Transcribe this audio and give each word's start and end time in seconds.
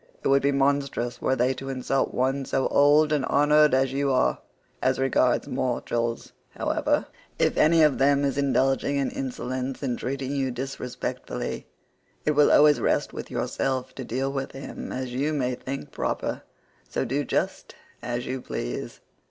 It 0.23 0.29
would 0.29 0.41
be 0.41 0.51
monstrous 0.51 1.21
were 1.21 1.35
they 1.35 1.53
to 1.53 1.69
insult 1.69 2.11
one 2.11 2.43
so 2.43 2.67
old 2.69 3.13
and 3.13 3.23
honoured 3.23 3.75
as 3.75 3.93
you 3.93 4.11
are. 4.11 4.39
As 4.81 4.97
regards 4.97 5.47
mortals, 5.47 6.31
however, 6.55 7.05
if 7.37 7.55
any 7.55 7.83
of 7.83 7.99
them 7.99 8.25
is 8.25 8.35
indulging 8.35 8.95
in 8.95 9.11
insolence 9.11 9.83
and 9.83 9.99
treating 9.99 10.31
you 10.35 10.49
disrespectfully, 10.49 11.67
it 12.25 12.31
will 12.31 12.51
always 12.51 12.79
rest 12.79 13.13
with 13.13 13.29
yourself 13.29 13.93
to 13.93 14.03
deal 14.03 14.31
with 14.33 14.53
him 14.53 14.91
as 14.91 15.13
you 15.13 15.33
may 15.33 15.53
think 15.53 15.91
proper, 15.91 16.41
so 16.89 17.05
do 17.05 17.23
just 17.23 17.75
as 18.01 18.25
you 18.25 18.41
please." 18.41 19.01